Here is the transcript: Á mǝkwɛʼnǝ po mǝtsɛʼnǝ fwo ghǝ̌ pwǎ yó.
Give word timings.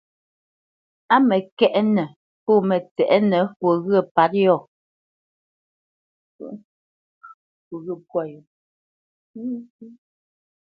Á 1.13 1.15
mǝkwɛʼnǝ 1.27 2.03
po 2.43 2.53
mǝtsɛʼnǝ 2.67 3.39
fwo 3.57 3.69
ghǝ̌ 3.85 4.01
pwǎ 4.13 4.25
yó. 4.45 4.55